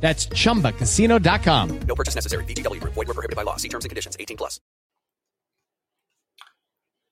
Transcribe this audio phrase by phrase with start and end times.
[0.00, 1.80] That's chumbacasino.com.
[1.80, 2.44] No purchase necessary.
[2.44, 2.94] VGW Group.
[2.94, 3.56] Void were prohibited by law.
[3.56, 4.16] See terms and conditions.
[4.18, 4.60] 18 plus.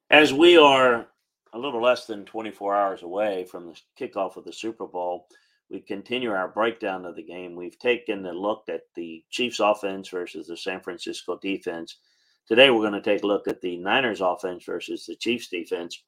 [0.09, 1.09] As we are
[1.52, 5.26] a little less than 24 hours away from the kickoff of the Super Bowl,
[5.68, 7.56] we continue our breakdown of the game.
[7.56, 11.98] We've taken a look at the Chiefs offense versus the San Francisco defense.
[12.46, 16.04] Today, we're going to take a look at the Niners offense versus the Chiefs defense.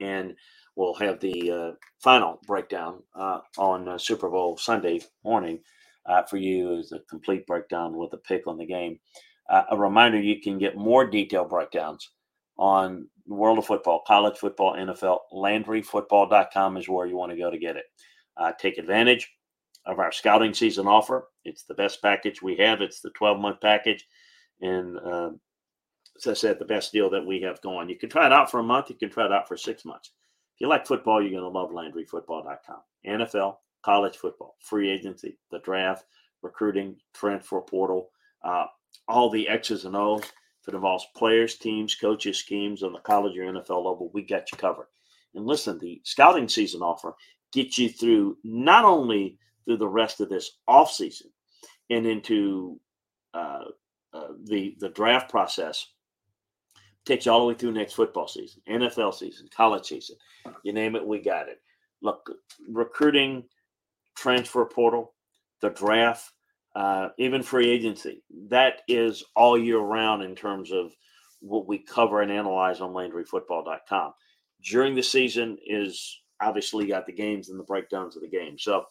[0.00, 0.34] And
[0.76, 1.70] we'll have the uh,
[2.02, 5.60] final breakdown uh, on uh, Super Bowl Sunday morning
[6.06, 8.98] uh, for you as a complete breakdown with a pick on the game.
[9.48, 12.10] Uh, a reminder you can get more detailed breakdowns
[12.56, 15.18] on the world of football, college football, NFL.
[15.32, 17.84] LandryFootball.com is where you want to go to get it.
[18.36, 19.30] Uh, take advantage
[19.86, 21.28] of our scouting season offer.
[21.44, 22.80] It's the best package we have.
[22.80, 24.06] It's the 12 month package.
[24.60, 24.98] And
[26.16, 27.88] as I said, the best deal that we have going.
[27.88, 28.90] You can try it out for a month.
[28.90, 30.12] You can try it out for six months.
[30.60, 32.80] You like football, you're going to love LandryFootball.com.
[33.06, 36.04] NFL, college football, free agency, the draft,
[36.42, 38.10] recruiting, transfer portal,
[38.44, 38.66] uh,
[39.08, 40.22] all the X's and O's.
[40.22, 44.52] If it involves players, teams, coaches, schemes on the college or NFL level, we got
[44.52, 44.88] you covered.
[45.34, 47.14] And listen, the scouting season offer
[47.52, 51.26] gets you through not only through the rest of this offseason
[51.88, 52.78] and into
[53.32, 53.64] uh,
[54.12, 55.86] uh, the the draft process,
[57.06, 60.16] takes you all the way through next football season, NFL season, college season.
[60.62, 61.60] You name it, we got it.
[62.02, 62.30] Look,
[62.68, 63.44] recruiting,
[64.16, 65.14] transfer portal,
[65.60, 66.30] the draft,
[66.74, 68.22] uh, even free agency.
[68.48, 70.92] That is all year round in terms of
[71.40, 74.12] what we cover and analyze on LandryFootball.com.
[74.62, 78.58] During the season is obviously got the games and the breakdowns of the game.
[78.58, 78.84] So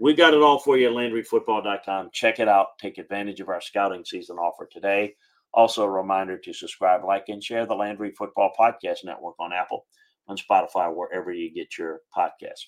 [0.00, 2.10] we got it all for you at LandryFootball.com.
[2.12, 2.78] Check it out.
[2.78, 5.14] Take advantage of our scouting season offer today.
[5.54, 9.86] Also, a reminder to subscribe, like, and share the Landry Football Podcast Network on Apple,
[10.26, 12.66] on Spotify, wherever you get your podcasts.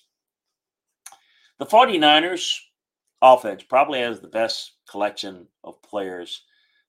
[1.59, 2.55] The 49ers
[3.21, 6.43] offense probably has the best collection of players.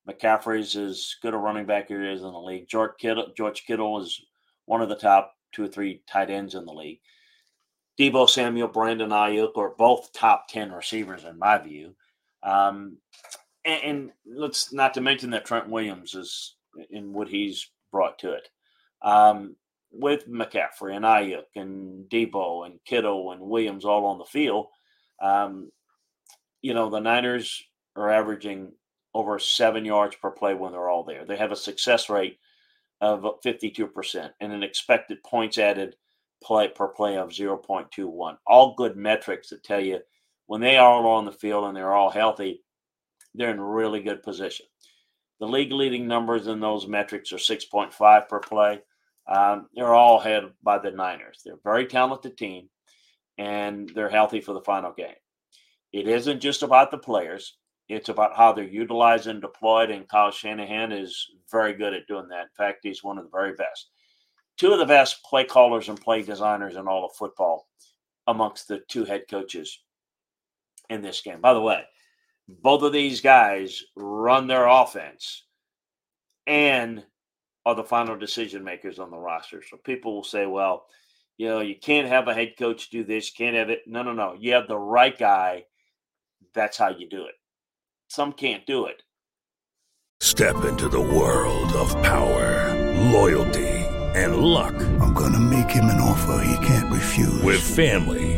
[0.08, 2.68] McCaffrey's as good a running back here is in the league.
[2.68, 4.20] George Kittle, George Kittle is
[4.66, 7.00] one of the top two or three tight ends in the league.
[7.98, 11.96] Deebo Samuel, Brandon Aiyuk are both top 10 receivers in my view.
[12.44, 12.98] Um,
[13.68, 16.56] and, and, let's not to mention that Trent Williams is
[16.90, 18.48] in what he's brought to it.
[19.02, 19.56] Um,
[19.90, 24.66] with McCaffrey and Aiyuk and Deebo and Kittle and Williams all on the field,
[25.22, 25.70] um,
[26.62, 27.62] you know, the Niners
[27.96, 28.72] are averaging
[29.14, 31.24] over seven yards per play when they're all there.
[31.24, 32.38] They have a success rate
[33.00, 35.96] of 52% and an expected points added
[36.42, 38.36] play per play of 0.21.
[38.46, 40.00] All good metrics that tell you
[40.46, 42.62] when they are all on the field and they're all healthy,
[43.34, 44.66] they're in really good position.
[45.40, 48.80] The league leading numbers in those metrics are 6.5 per play.
[49.28, 51.42] Um, they're all head by the Niners.
[51.44, 52.68] They're a very talented team,
[53.36, 55.14] and they're healthy for the final game.
[55.92, 57.56] It isn't just about the players;
[57.88, 59.90] it's about how they're utilized and deployed.
[59.90, 62.42] And Kyle Shanahan is very good at doing that.
[62.42, 63.90] In fact, he's one of the very best.
[64.56, 67.68] Two of the best play callers and play designers in all of football,
[68.26, 69.78] amongst the two head coaches
[70.90, 71.40] in this game.
[71.40, 71.84] By the way,
[72.48, 75.44] both of these guys run their offense
[76.46, 77.04] and
[77.66, 79.62] are the final decision makers on the roster.
[79.62, 80.86] So people will say, well,
[81.36, 83.82] you know, you can't have a head coach do this, can't have it.
[83.86, 84.34] No, no, no.
[84.38, 85.64] You have the right guy.
[86.54, 87.34] That's how you do it.
[88.08, 89.02] Some can't do it.
[90.20, 92.74] Step into the world of power,
[93.12, 93.68] loyalty,
[94.14, 94.74] and luck.
[95.00, 97.42] I'm going to make him an offer he can't refuse.
[97.42, 98.37] With family,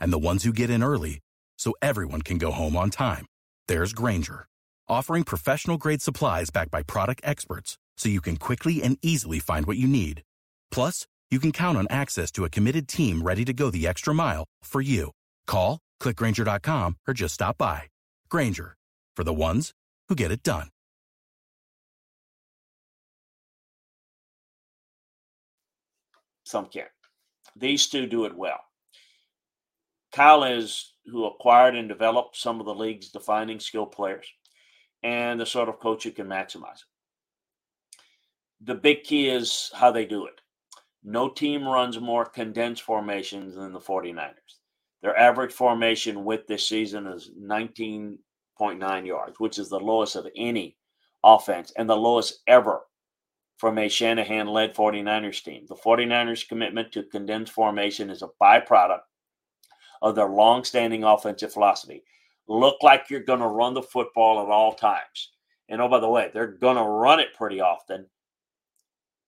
[0.00, 1.20] and the ones who get in early
[1.58, 3.26] so everyone can go home on time,
[3.66, 4.46] there's Grainger,
[4.88, 9.66] offering professional grade supplies backed by product experts so you can quickly and easily find
[9.66, 10.22] what you need.
[10.70, 14.14] Plus, you can count on access to a committed team ready to go the extra
[14.14, 15.10] mile for you.
[15.46, 17.82] Call, clickgrainger.com, or just stop by.
[18.30, 18.76] Grainger,
[19.16, 19.72] for the ones
[20.08, 20.68] who get it done.
[26.44, 26.88] Some can't.
[27.56, 28.60] These two do it well.
[30.18, 34.26] Kyle is who acquired and developed some of the league's defining skill players
[35.04, 38.00] and the sort of coach who can maximize it.
[38.62, 40.40] The big key is how they do it.
[41.04, 44.32] No team runs more condensed formations than the 49ers.
[45.02, 50.76] Their average formation width this season is 19.9 yards, which is the lowest of any
[51.22, 52.80] offense and the lowest ever
[53.56, 55.66] from a Shanahan led 49ers team.
[55.68, 59.02] The 49ers' commitment to condensed formation is a byproduct
[60.02, 62.02] of their long-standing offensive philosophy.
[62.46, 65.32] Look like you're going to run the football at all times.
[65.68, 68.06] And oh, by the way, they're going to run it pretty often,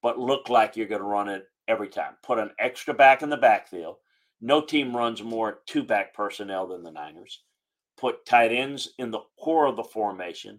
[0.03, 2.15] but look like you're going to run it every time.
[2.23, 3.97] Put an extra back in the backfield.
[4.41, 7.43] No team runs more two back personnel than the Niners.
[7.99, 10.59] Put tight ends in the core of the formation.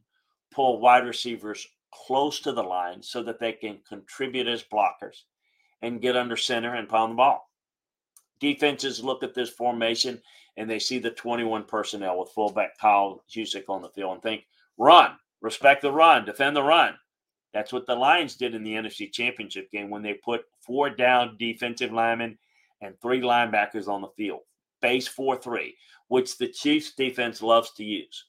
[0.53, 5.23] Pull wide receivers close to the line so that they can contribute as blockers
[5.81, 7.49] and get under center and pound the ball.
[8.41, 10.19] Defenses look at this formation
[10.57, 14.45] and they see the 21 personnel with fullback Kyle Juszczyk on the field and think,
[14.77, 15.11] run,
[15.41, 16.95] respect the run, defend the run.
[17.53, 21.37] That's what the Lions did in the NFC Championship game when they put four down
[21.37, 22.37] defensive linemen
[22.81, 24.41] and three linebackers on the field.
[24.81, 25.75] Base 4 3,
[26.07, 28.25] which the Chiefs defense loves to use.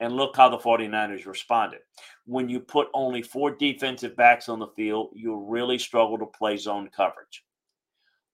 [0.00, 1.80] And look how the 49ers responded.
[2.24, 6.56] When you put only four defensive backs on the field, you'll really struggle to play
[6.56, 7.42] zone coverage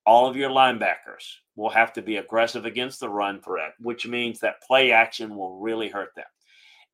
[0.07, 4.41] all of your linebackers will have to be aggressive against the run threat, which means
[4.41, 6.27] that play action will really hurt them.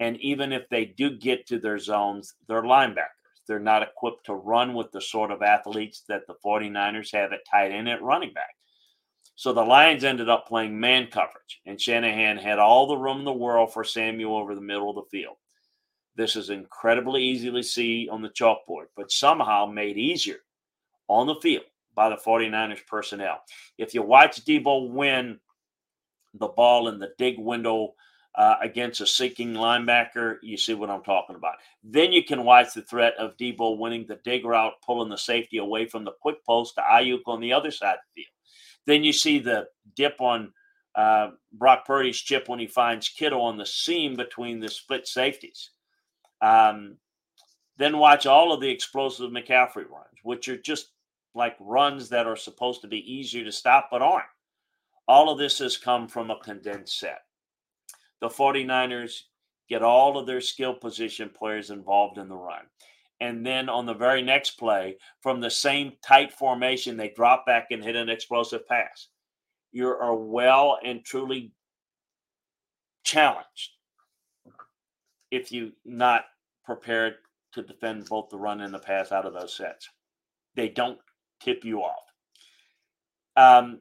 [0.01, 3.05] And even if they do get to their zones, they're linebackers.
[3.47, 7.41] They're not equipped to run with the sort of athletes that the 49ers have at
[7.51, 8.55] tight end at running back.
[9.37, 13.25] So the Lions ended up playing man coverage, and Shanahan had all the room in
[13.25, 15.37] the world for Samuel over the middle of the field.
[16.17, 20.39] This is incredibly easy to see on the chalkboard, but somehow made easier
[21.07, 21.65] on the field
[21.99, 23.41] by the 49ers personnel.
[23.77, 25.41] If you watch Deebo win
[26.33, 27.95] the ball in the dig window
[28.37, 31.57] uh, against a seeking linebacker, you see what I'm talking about.
[31.83, 35.59] Then you can watch the threat of Deebo winning the dig route, pulling the safety
[35.59, 38.33] away from the quick post to Aiyuk on the other side of the field.
[38.87, 39.67] Then you see the
[39.97, 40.53] dip on
[40.95, 45.71] uh, Brock Purdy's chip when he finds Kittle on the seam between the split safeties.
[46.41, 46.99] Um,
[47.77, 50.91] then watch all of the explosive McCaffrey runs, which are just
[51.35, 54.25] like runs that are supposed to be easier to stop but aren't.
[55.07, 57.21] All of this has come from a condensed set.
[58.21, 59.23] The 49ers
[59.69, 62.65] get all of their skill position players involved in the run.
[63.21, 67.69] And then on the very next play, from the same tight formation, they drop back
[67.71, 69.09] and hit an explosive pass.
[69.73, 71.53] You are well and truly
[73.05, 73.73] challenged
[75.31, 76.25] if you're not
[76.65, 77.15] prepared
[77.53, 79.89] to defend both the run and the pass out of those sets.
[80.55, 80.99] They don't
[81.41, 82.03] tip you off.
[83.37, 83.81] Um,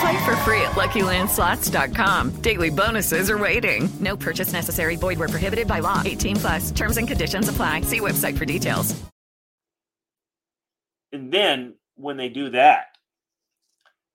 [0.00, 2.42] Play for free at LuckyLandSlots.com.
[2.42, 3.88] Daily bonuses are waiting.
[4.00, 4.96] No purchase necessary.
[4.96, 6.02] Void were prohibited by law.
[6.04, 6.70] 18 plus.
[6.72, 7.82] Terms and conditions apply.
[7.82, 8.94] See website for details.
[11.12, 12.88] And then when they do that,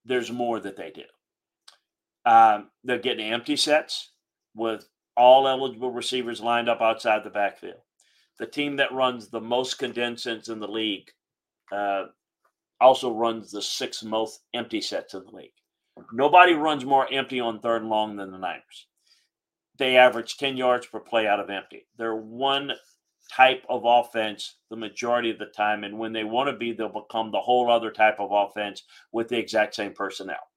[0.06, 2.30] there's more that they do.
[2.30, 4.12] Um, they're getting empty sets
[4.56, 7.82] with all eligible receivers lined up outside the backfield.
[8.40, 11.10] The team that runs the most condensants in the league
[11.72, 12.06] uh,
[12.80, 15.52] also runs the sixth most empty sets in the league.
[16.14, 18.88] Nobody runs more empty on third and long than the Niners.
[19.78, 21.88] They average 10 yards per play out of empty.
[21.98, 22.74] They're one
[23.32, 25.84] type of offense the majority of the time.
[25.84, 29.28] And when they want to be, they'll become the whole other type of offense with
[29.30, 30.50] the exact same personnel.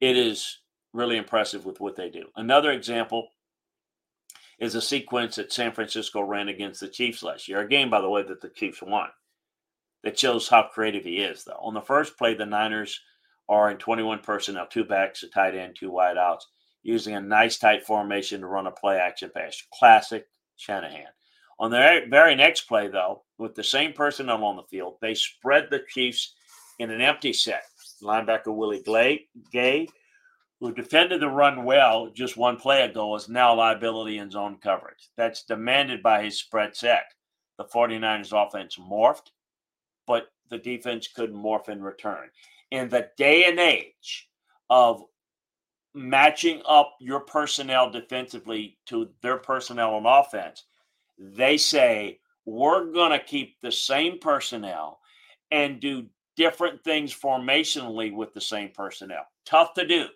[0.00, 0.58] It is
[0.92, 2.24] really impressive with what they do.
[2.36, 3.28] Another example
[4.58, 7.60] is a sequence that San Francisco ran against the Chiefs last year.
[7.60, 9.08] A game, by the way, that the Chiefs won.
[10.02, 11.58] That shows how creative he is, though.
[11.60, 13.00] On the first play, the Niners
[13.48, 16.42] are in 21 personnel, two backs, a tight end, two wideouts,
[16.82, 19.62] using a nice tight formation to run a play action pass.
[19.72, 20.26] Classic
[20.56, 21.06] Shanahan.
[21.58, 25.68] On the very next play, though, with the same personnel on the field, they spread
[25.70, 26.34] the Chiefs
[26.78, 27.64] in an empty set.
[28.02, 28.84] Linebacker Willie
[29.52, 29.88] Gay,
[30.60, 35.08] who defended the run well just one play ago, is now liability in zone coverage.
[35.16, 37.04] That's demanded by his spread set.
[37.56, 39.30] The 49ers offense morphed,
[40.06, 42.28] but the defense couldn't morph in return.
[42.70, 44.28] In the day and age
[44.68, 45.02] of
[45.94, 50.64] matching up your personnel defensively to their personnel on offense,
[51.18, 54.98] they say we're going to keep the same personnel
[55.50, 56.06] and do
[56.36, 59.26] different things formationally with the same personnel.
[59.46, 60.06] Tough to do,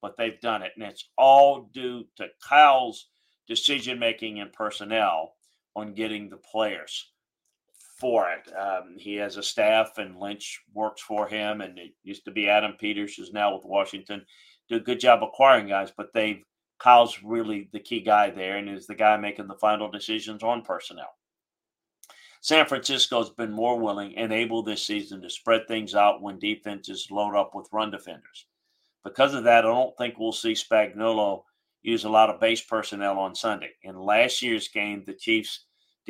[0.00, 0.72] but they've done it.
[0.76, 3.08] And it's all due to Kyle's
[3.48, 5.34] decision making and personnel
[5.74, 7.10] on getting the players
[8.00, 8.50] for it.
[8.56, 12.48] Um, he has a staff, and Lynch works for him, and it used to be
[12.48, 14.24] Adam Peters, who's now with Washington.
[14.68, 16.42] Do a good job acquiring guys, but they've
[16.80, 20.62] Kyle's really the key guy there and is the guy making the final decisions on
[20.62, 21.14] personnel.
[22.40, 27.08] San Francisco's been more willing and able this season to spread things out when defenses
[27.10, 28.46] load up with run defenders.
[29.04, 31.42] Because of that, I don't think we'll see Spagnuolo
[31.82, 33.70] use a lot of base personnel on Sunday.
[33.82, 35.66] In last year's game, the Chiefs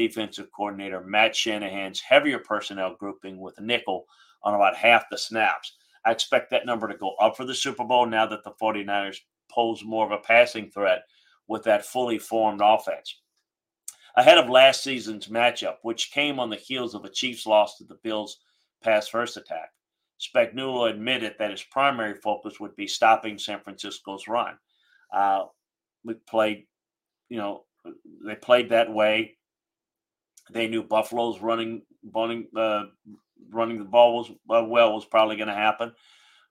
[0.09, 4.07] defensive coordinator Matt Shanahan's heavier personnel grouping with nickel
[4.43, 5.77] on about half the snaps.
[6.07, 9.19] I expect that number to go up for the Super Bowl now that the 49ers
[9.51, 11.03] pose more of a passing threat
[11.49, 13.21] with that fully formed offense.
[14.17, 17.85] Ahead of last season's matchup, which came on the heels of a Chiefs loss to
[17.85, 18.39] the Bills'
[18.83, 19.69] pass first attack,
[20.19, 24.55] Spagnuolo admitted that his primary focus would be stopping San Francisco's run.
[25.13, 25.45] Uh,
[26.05, 26.67] we played,
[27.29, 27.65] you know,
[28.25, 29.37] they played that way.
[30.53, 32.85] They knew Buffalo's running, running, uh,
[33.51, 35.93] running the ball was uh, well was probably going to happen.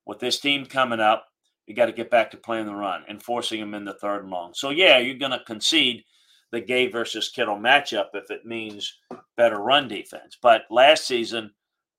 [0.05, 1.25] With this team coming up,
[1.67, 4.23] you got to get back to playing the run and forcing them in the third
[4.23, 4.53] and long.
[4.53, 6.03] So yeah, you're going to concede
[6.51, 8.91] the Gay versus Kittle matchup if it means
[9.37, 10.37] better run defense.
[10.41, 11.51] But last season,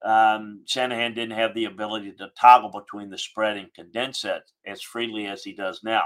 [0.05, 4.83] um, Shanahan didn't have the ability to toggle between the spread and condense it as
[4.83, 6.05] freely as he does now.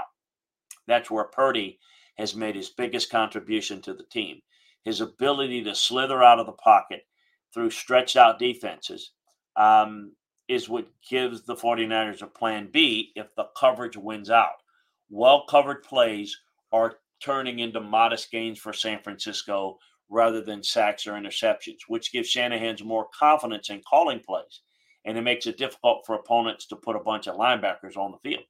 [0.87, 1.79] That's where Purdy
[2.17, 4.41] has made his biggest contribution to the team.
[4.85, 7.05] His ability to slither out of the pocket
[7.53, 9.11] through stretched out defenses
[9.55, 10.13] um,
[10.47, 14.61] is what gives the 49ers a plan B if the coverage wins out.
[15.09, 16.37] Well covered plays
[16.71, 22.29] are turning into modest gains for San Francisco rather than sacks or interceptions, which gives
[22.29, 24.61] Shanahan's more confidence in calling plays.
[25.05, 28.29] And it makes it difficult for opponents to put a bunch of linebackers on the
[28.29, 28.43] field.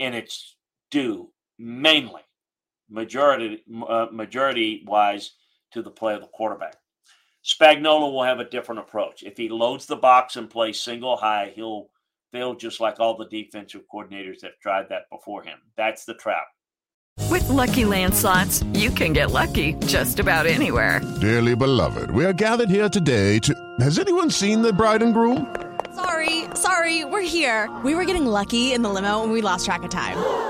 [0.00, 0.56] And it's
[0.90, 2.22] due mainly,
[2.90, 5.32] majority uh, majority wise,
[5.72, 6.76] to the play of the quarterback.
[7.44, 9.22] Spagnuolo will have a different approach.
[9.22, 11.88] If he loads the box and plays single high, he'll
[12.32, 15.58] fail just like all the defensive coordinators that tried that before him.
[15.76, 16.46] That's the trap.
[17.28, 21.00] With lucky landslots, you can get lucky just about anywhere.
[21.20, 23.54] Dearly beloved, we are gathered here today to.
[23.80, 25.54] Has anyone seen the bride and groom?
[25.94, 27.70] Sorry, sorry, we're here.
[27.84, 30.49] We were getting lucky in the limo and we lost track of time.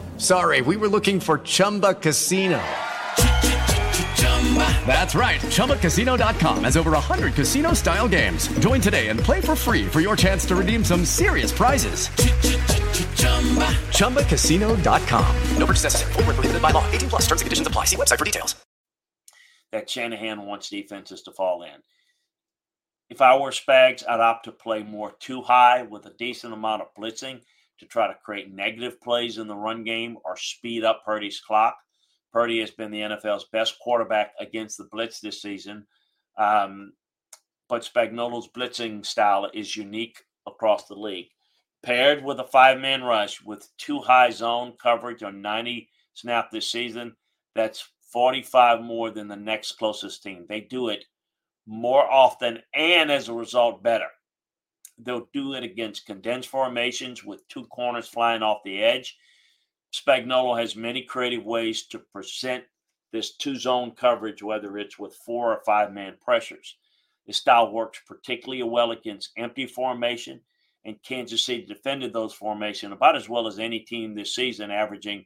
[0.21, 0.61] sorry.
[0.61, 2.61] We were looking for Chumba Casino.
[4.85, 5.39] That's right.
[5.39, 8.47] ChumbaCasino.com has over 100 casino style games.
[8.59, 12.09] Join today and play for free for your chance to redeem some serious prizes.
[13.97, 15.35] ChumbaCasino.com.
[15.57, 16.13] No purchase necessary.
[16.13, 16.85] Full prohibited by law.
[16.91, 17.85] 18 plus terms and conditions apply.
[17.85, 18.55] See website for details.
[19.71, 21.81] That Shanahan wants defenses to fall in.
[23.09, 26.81] If I were Spags, I'd opt to play more too high with a decent amount
[26.81, 27.41] of blitzing
[27.81, 31.75] to try to create negative plays in the run game or speed up Purdy's clock.
[32.31, 35.85] Purdy has been the NFL's best quarterback against the blitz this season.
[36.37, 36.93] Um,
[37.67, 41.29] but Spagnuolo's blitzing style is unique across the league.
[41.83, 46.71] paired with a five man rush with two high zone coverage on 90 snap this
[46.71, 47.15] season,
[47.55, 50.45] that's 45 more than the next closest team.
[50.47, 51.03] They do it
[51.65, 54.09] more often and as a result better.
[55.03, 59.17] They'll do it against condensed formations with two corners flying off the edge.
[59.93, 62.63] Spagnuolo has many creative ways to present
[63.11, 66.77] this two zone coverage, whether it's with four or five man pressures.
[67.25, 70.39] His style works particularly well against empty formation,
[70.85, 75.25] and Kansas City defended those formation about as well as any team this season, averaging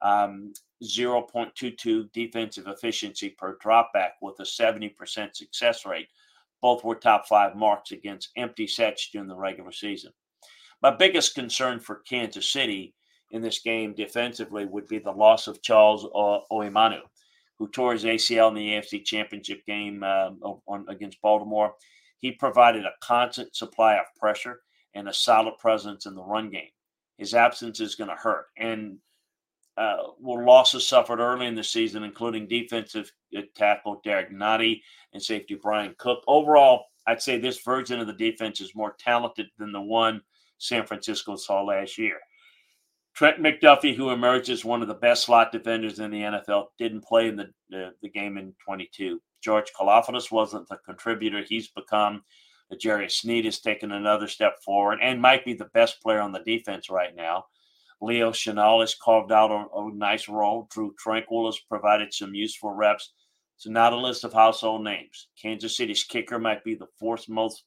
[0.00, 0.52] um,
[0.82, 6.08] 0.22 defensive efficiency per dropback with a 70% success rate.
[6.64, 10.12] Both were top five marks against empty sets during the regular season.
[10.80, 12.94] My biggest concern for Kansas City
[13.32, 17.02] in this game defensively would be the loss of Charles o- Omenihu,
[17.58, 21.74] who tore his ACL in the AFC Championship game um, on, against Baltimore.
[22.20, 24.60] He provided a constant supply of pressure
[24.94, 26.70] and a solid presence in the run game.
[27.18, 28.46] His absence is going to hurt.
[28.56, 28.96] And
[29.76, 34.80] uh, were losses suffered early in the season, including defensive uh, tackle Derek Nnadi
[35.12, 36.22] and safety Bryan Cook.
[36.26, 40.22] Overall, I'd say this version of the defense is more talented than the one
[40.58, 42.18] San Francisco saw last year.
[43.14, 47.04] Trent McDuffie, who emerged as one of the best slot defenders in the NFL, didn't
[47.04, 49.20] play in the, the, the game in 22.
[49.42, 52.22] George Karlaftis wasn't the contributor he's become.
[52.80, 56.40] Jerry Sneed has taken another step forward and might be the best player on the
[56.40, 57.44] defense right now.
[58.00, 60.68] Leo Chenal has carved out a, a, nice role.
[60.70, 63.12] Drue Tranquill has provided some useful reps.
[63.56, 65.28] It's not a list of household names.
[65.40, 67.64] Kansas City's kicker might be the fourth most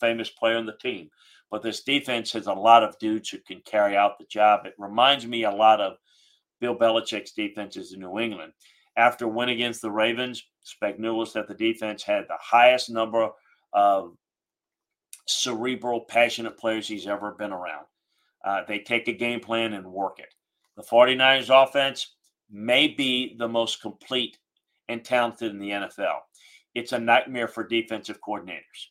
[0.00, 1.08] famous player on the team,
[1.50, 4.66] but this defense has a lot of dudes who can carry out the job.
[4.66, 5.94] It reminds me a lot of
[6.60, 8.52] Bill Belichick's defenses in New England.
[8.96, 13.30] After win against the Ravens, Spagnuolo said the defense had the highest number
[13.72, 14.16] of
[15.26, 17.86] cerebral, passionate players he's ever been around.
[18.44, 20.34] Uh, they take a game plan and work it.
[20.76, 22.14] The 49ers offense
[22.50, 24.38] may be the most complete
[24.88, 26.18] and talented in the NFL.
[26.74, 28.88] It's a nightmare for defensive coordinators.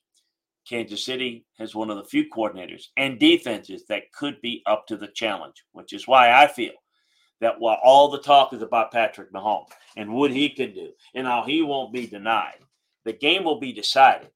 [0.67, 4.95] Kansas City has one of the few coordinators and defenses that could be up to
[4.95, 6.73] the challenge, which is why I feel
[7.39, 11.25] that while all the talk is about Patrick Mahomes and what he can do and
[11.25, 12.59] how he won't be denied,
[13.03, 14.29] the game will be decided.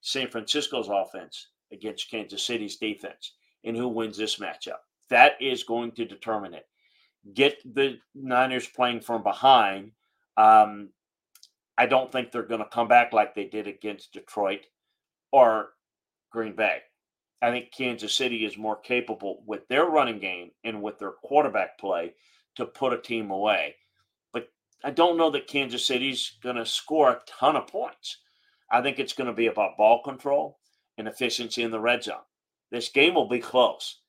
[0.00, 4.80] San Francisco's offense against Kansas City's defense and who wins this matchup.
[5.10, 6.66] That is going to determine it.
[7.34, 9.92] Get the Niners playing from behind.
[10.36, 10.88] Um,
[11.78, 14.66] I don't think they're going to come back like they did against Detroit
[15.30, 15.70] or
[16.30, 16.80] Green Bay.
[17.40, 21.78] I think Kansas City is more capable with their running game and with their quarterback
[21.78, 22.14] play
[22.54, 23.74] to put a team away.
[24.32, 24.48] But
[24.84, 28.18] I don't know that Kansas City's going to score a ton of points.
[28.70, 30.58] I think it's going to be about ball control
[30.98, 32.22] and efficiency in the red zone.
[32.72, 34.00] This game will be close,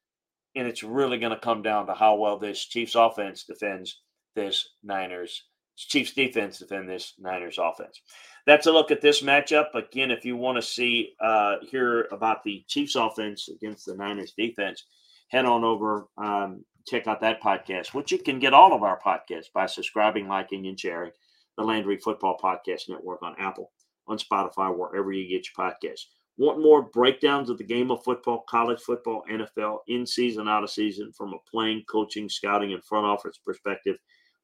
[0.56, 4.02] and it's really going to come down to how well this Chiefs offense defends
[4.36, 5.44] this Niners
[5.76, 8.02] Chiefs defense defend this Niners offense.
[8.46, 9.74] That's a look at this matchup.
[9.74, 14.34] Again, if you want to see uh, hear about the Chiefs offense against the Niners
[14.38, 14.86] defense,
[15.30, 19.00] head on over um, check out that podcast, which you can get all of our
[19.00, 21.12] podcasts by subscribing, liking, and sharing
[21.58, 23.72] the Landry Football Podcast Network on Apple,
[24.08, 26.06] on Spotify, wherever you get your podcasts.
[26.38, 30.72] Want more breakdowns of the game of football, college football, NFL, in season, out of
[30.72, 33.98] season, from a playing, coaching, scouting, and front office perspective?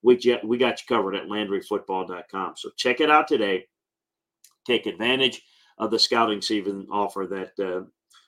[0.04, 2.54] We, get, we got you covered at LandryFootball.com.
[2.58, 3.66] So check it out today.
[4.68, 5.42] Take advantage
[5.80, 7.86] of the scouting season offer that uh,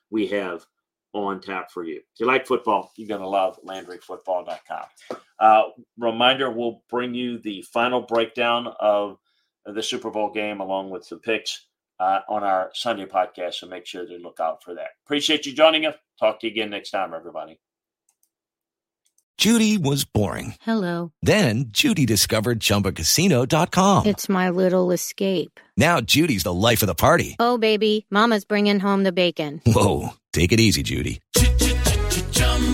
[0.09, 0.65] we have
[1.13, 1.97] on tap for you.
[1.97, 5.19] If you like football, you're going to love LandryFootball.com.
[5.39, 5.63] Uh,
[5.97, 9.17] reminder, we'll bring you the final breakdown of
[9.65, 11.67] the Super Bowl game along with some picks
[12.01, 13.55] uh, on our Sunday podcast.
[13.55, 14.89] So make sure to look out for that.
[15.05, 15.95] Appreciate you joining us.
[16.19, 17.59] Talk to you again next time, everybody.
[19.37, 20.55] Judy was boring.
[20.61, 21.13] Hello.
[21.21, 24.05] Then Judy discovered ChumbaCasino.com.
[24.05, 25.59] It's my little escape.
[25.77, 27.35] Now Judy's the life of the party.
[27.39, 29.61] Oh, baby, Mama's bringing home the bacon.
[29.65, 31.21] Whoa, take it easy, Judy.